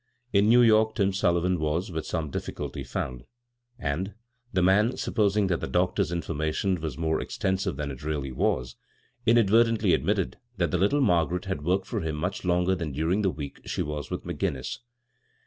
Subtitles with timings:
[0.33, 3.23] In New York Tim Sullivan was, with some difficulty found;
[3.77, 4.15] and,
[4.51, 8.75] the man, supposing that the doctor's information was more exten sive than it really was,
[9.27, 13.21] inadvertently admitted that the little Margaret had wcH ked for him much longer than during
[13.21, 14.79] the week she was with McGinnis.